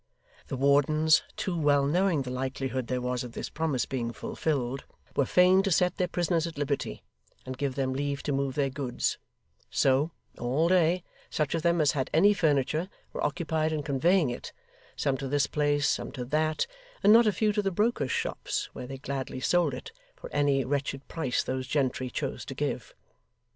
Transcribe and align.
The 0.47 0.57
wardens, 0.57 1.21
too 1.37 1.55
well 1.55 1.85
knowing 1.85 2.23
the 2.23 2.31
likelihood 2.31 2.87
there 2.87 2.99
was 3.03 3.23
of 3.23 3.33
this 3.33 3.51
promise 3.51 3.85
being 3.85 4.11
fulfilled, 4.11 4.83
were 5.15 5.27
fain 5.27 5.61
to 5.61 5.69
set 5.71 5.97
their 5.97 6.07
prisoners 6.07 6.47
at 6.47 6.57
liberty, 6.57 7.03
and 7.45 7.55
give 7.55 7.75
them 7.75 7.93
leave 7.93 8.23
to 8.23 8.31
move 8.31 8.55
their 8.55 8.71
goods; 8.71 9.19
so, 9.69 10.09
all 10.39 10.69
day, 10.69 11.03
such 11.29 11.53
of 11.53 11.61
them 11.61 11.79
as 11.79 11.91
had 11.91 12.09
any 12.15 12.33
furniture 12.33 12.89
were 13.13 13.23
occupied 13.23 13.71
in 13.71 13.83
conveying 13.83 14.31
it, 14.31 14.51
some 14.95 15.17
to 15.17 15.27
this 15.27 15.45
place, 15.45 15.87
some 15.87 16.11
to 16.13 16.25
that, 16.25 16.65
and 17.03 17.13
not 17.13 17.27
a 17.27 17.31
few 17.31 17.53
to 17.53 17.61
the 17.61 17.69
brokers' 17.69 18.09
shops, 18.11 18.71
where 18.73 18.87
they 18.87 18.97
gladly 18.97 19.39
sold 19.39 19.71
it, 19.71 19.91
for 20.15 20.31
any 20.33 20.65
wretched 20.65 21.07
price 21.09 21.43
those 21.43 21.67
gentry 21.67 22.09
chose 22.09 22.43
to 22.43 22.55
give. 22.55 22.95